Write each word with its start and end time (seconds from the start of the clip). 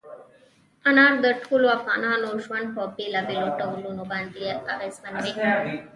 انار 0.89 1.13
د 1.23 1.27
ټولو 1.43 1.65
افغانانو 1.77 2.29
ژوند 2.43 2.67
په 2.75 2.81
بېلابېلو 2.95 3.49
ډولونو 3.59 4.03
باندې 4.11 4.45
اغېزمنوي. 4.73 5.77